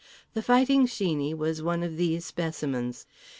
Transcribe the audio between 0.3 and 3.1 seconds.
The Fighting Sheeney was one of these specimens.